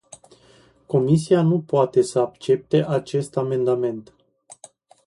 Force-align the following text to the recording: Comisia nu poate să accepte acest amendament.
Comisia 0.85 1.41
nu 1.41 1.61
poate 1.61 2.01
să 2.01 2.19
accepte 2.19 2.85
acest 2.87 3.37
amendament. 3.37 4.13